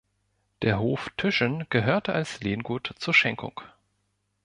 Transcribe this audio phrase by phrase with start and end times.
[0.63, 3.61] Der Hof Tüschen gehörte als Lehngut zur Schenkung.